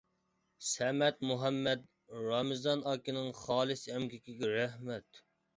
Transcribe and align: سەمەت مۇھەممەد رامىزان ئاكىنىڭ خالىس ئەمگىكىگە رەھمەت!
سەمەت 0.69 1.19
مۇھەممەد 1.31 1.83
رامىزان 2.29 2.83
ئاكىنىڭ 2.93 3.29
خالىس 3.43 3.87
ئەمگىكىگە 3.93 4.55
رەھمەت! 4.57 5.25